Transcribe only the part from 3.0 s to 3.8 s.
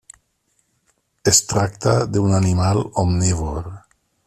omnívor.